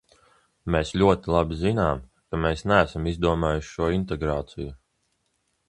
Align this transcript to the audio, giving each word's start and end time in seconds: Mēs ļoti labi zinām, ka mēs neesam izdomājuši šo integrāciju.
Mēs 0.75 0.93
ļoti 1.01 1.31
labi 1.35 1.57
zinām, 1.59 2.01
ka 2.29 2.39
mēs 2.45 2.65
neesam 2.71 3.05
izdomājuši 3.13 3.71
šo 3.77 3.93
integrāciju. 3.99 4.75